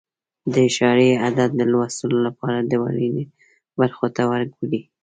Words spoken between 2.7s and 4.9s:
ورنيې برخو ته وګورئ.